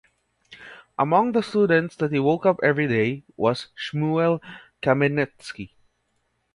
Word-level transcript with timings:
Among 0.97 1.33
the 1.33 1.43
students 1.43 1.95
that 1.97 2.11
he 2.11 2.17
woke 2.17 2.43
up 2.43 2.59
every 2.63 2.87
day 2.87 3.21
was 3.37 3.67
Shmuel 3.77 4.41
Kamenetsky. 4.81 5.73